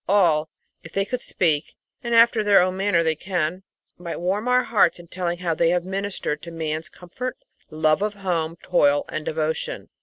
[0.09, 0.49] All,
[0.81, 3.61] if they could speak (and after their own manner they can)
[3.99, 7.37] might warm our hearts in telling how they have ministered to man's com fort,
[7.69, 9.89] love of home, toil, and devotion.